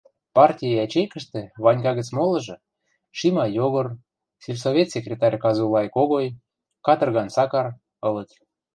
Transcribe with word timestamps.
Парти 0.35 0.67
ячейкӹштӹ 0.83 1.41
Ванька 1.63 1.91
гӹц 1.97 2.09
молыжы— 2.17 2.55
Шимай 3.17 3.49
Йогор, 3.57 3.87
сельсовет 4.43 4.87
секретарь 4.95 5.37
Казулай 5.43 5.87
Когой, 5.95 6.27
Катырган 6.85 7.29
Сакар— 7.35 7.67
ылыт. 8.07 8.29